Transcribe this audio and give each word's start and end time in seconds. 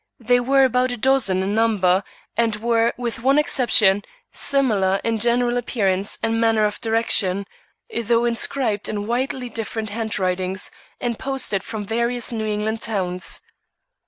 They 0.19 0.39
were 0.39 0.65
about 0.65 0.91
a 0.91 0.97
dozen 0.97 1.43
in 1.43 1.53
number, 1.53 2.03
and 2.35 2.55
were, 2.55 2.91
with 2.97 3.19
one 3.21 3.37
exception, 3.37 4.01
similar 4.31 4.95
in 5.03 5.19
general 5.19 5.57
appearance 5.57 6.17
and 6.23 6.41
manner 6.41 6.65
of 6.65 6.81
direction, 6.81 7.45
though 7.95 8.25
inscribed 8.25 8.89
in 8.89 9.05
widely 9.05 9.47
different 9.47 9.91
handwritings, 9.91 10.71
and 10.99 11.19
posted 11.19 11.61
from 11.61 11.85
various 11.85 12.31
New 12.31 12.47
England 12.47 12.81
towns. 12.81 13.41